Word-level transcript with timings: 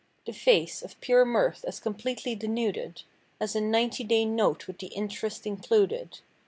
The 0.25 0.33
face, 0.33 0.81
of 0.81 0.99
pure 0.99 1.23
mirth, 1.25 1.63
as 1.67 1.79
completely 1.79 2.33
denuded 2.33 3.03
As 3.39 3.55
a 3.55 3.61
ninety 3.61 4.03
day 4.03 4.25
note 4.25 4.65
with 4.65 4.79
the 4.79 4.87
interest 4.87 5.45
included. 5.45 6.21